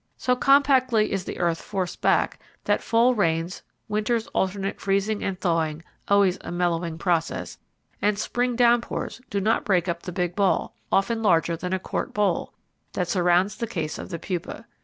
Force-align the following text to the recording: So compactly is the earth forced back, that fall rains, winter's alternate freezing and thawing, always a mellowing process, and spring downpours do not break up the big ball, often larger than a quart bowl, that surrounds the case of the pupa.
So 0.17 0.35
compactly 0.35 1.11
is 1.11 1.25
the 1.25 1.37
earth 1.37 1.61
forced 1.61 2.01
back, 2.01 2.39
that 2.63 2.81
fall 2.81 3.13
rains, 3.13 3.61
winter's 3.87 4.25
alternate 4.33 4.81
freezing 4.81 5.23
and 5.23 5.39
thawing, 5.39 5.83
always 6.07 6.39
a 6.41 6.51
mellowing 6.51 6.97
process, 6.97 7.59
and 8.01 8.17
spring 8.17 8.55
downpours 8.55 9.21
do 9.29 9.39
not 9.39 9.63
break 9.63 9.87
up 9.87 10.01
the 10.01 10.11
big 10.11 10.35
ball, 10.35 10.73
often 10.91 11.21
larger 11.21 11.55
than 11.55 11.71
a 11.71 11.77
quart 11.77 12.15
bowl, 12.15 12.51
that 12.93 13.09
surrounds 13.09 13.57
the 13.57 13.67
case 13.67 13.99
of 13.99 14.09
the 14.09 14.17
pupa. 14.17 14.65